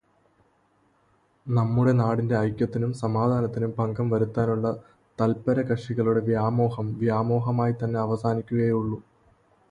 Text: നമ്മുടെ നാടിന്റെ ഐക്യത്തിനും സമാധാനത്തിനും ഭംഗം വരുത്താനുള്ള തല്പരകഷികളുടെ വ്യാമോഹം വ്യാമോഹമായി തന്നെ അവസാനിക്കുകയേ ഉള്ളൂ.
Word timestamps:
നമ്മുടെ 1.47 1.91
നാടിന്റെ 1.91 2.35
ഐക്യത്തിനും 2.37 2.93
സമാധാനത്തിനും 2.93 3.73
ഭംഗം 3.77 4.09
വരുത്താനുള്ള 4.09 4.69
തല്പരകഷികളുടെ 5.19 6.19
വ്യാമോഹം 6.21 6.87
വ്യാമോഹമായി 6.93 7.75
തന്നെ 7.83 7.99
അവസാനിക്കുകയേ 7.99 8.71
ഉള്ളൂ. 8.71 8.99